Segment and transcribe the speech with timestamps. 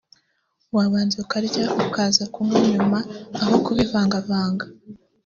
[0.75, 2.99] wabanza ukarya ukaza kunywa nyuma
[3.41, 4.65] aho kubivangavanga